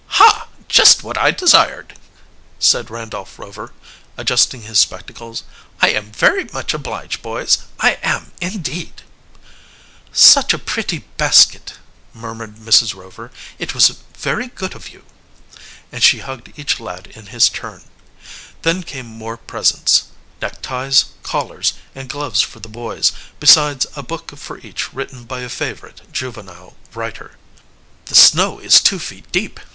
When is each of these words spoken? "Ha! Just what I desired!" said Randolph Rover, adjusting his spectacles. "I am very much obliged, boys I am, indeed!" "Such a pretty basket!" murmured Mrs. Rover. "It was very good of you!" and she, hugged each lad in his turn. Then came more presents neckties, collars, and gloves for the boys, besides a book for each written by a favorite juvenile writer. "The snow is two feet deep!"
"Ha! 0.17 0.47
Just 0.67 1.03
what 1.03 1.15
I 1.15 1.29
desired!" 1.29 1.95
said 2.57 2.89
Randolph 2.89 3.37
Rover, 3.37 3.71
adjusting 4.17 4.63
his 4.63 4.79
spectacles. 4.79 5.43
"I 5.79 5.89
am 5.89 6.11
very 6.11 6.45
much 6.45 6.73
obliged, 6.73 7.21
boys 7.21 7.59
I 7.79 7.99
am, 8.01 8.31
indeed!" 8.41 9.03
"Such 10.11 10.55
a 10.55 10.57
pretty 10.57 11.05
basket!" 11.17 11.73
murmured 12.15 12.55
Mrs. 12.55 12.95
Rover. 12.95 13.29
"It 13.59 13.75
was 13.75 13.89
very 14.17 14.47
good 14.47 14.73
of 14.73 14.89
you!" 14.89 15.05
and 15.91 16.01
she, 16.03 16.17
hugged 16.17 16.57
each 16.57 16.79
lad 16.79 17.05
in 17.05 17.27
his 17.27 17.47
turn. 17.47 17.83
Then 18.63 18.81
came 18.81 19.05
more 19.05 19.37
presents 19.37 20.05
neckties, 20.41 21.11
collars, 21.21 21.73
and 21.93 22.09
gloves 22.09 22.41
for 22.41 22.59
the 22.59 22.67
boys, 22.69 23.11
besides 23.39 23.85
a 23.95 24.01
book 24.01 24.35
for 24.35 24.57
each 24.61 24.93
written 24.93 25.25
by 25.25 25.41
a 25.41 25.47
favorite 25.47 26.11
juvenile 26.11 26.75
writer. 26.95 27.37
"The 28.05 28.15
snow 28.15 28.57
is 28.57 28.81
two 28.81 28.97
feet 28.97 29.31
deep!" 29.31 29.59